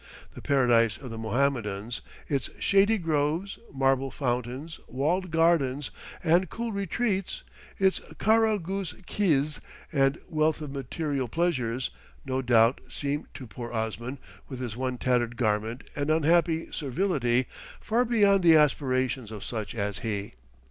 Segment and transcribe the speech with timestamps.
[0.33, 5.91] The paradise of the Mohammedans, its shady groves, marble fountains, walled gardens,
[6.23, 7.43] and cool retreats,
[7.77, 9.61] its kara ghuz kiz
[9.91, 11.91] and wealth of material pleasures,
[12.25, 14.17] no doubt seem to poor Osman,
[14.47, 17.45] with his one tattered garment and unhappy servility,
[17.79, 20.33] far beyond the aspirations of such as he.